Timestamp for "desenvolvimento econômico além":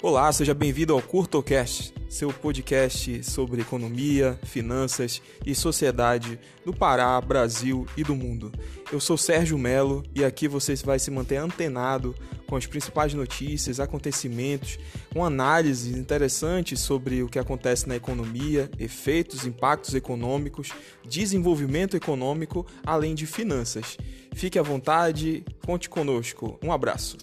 21.04-23.16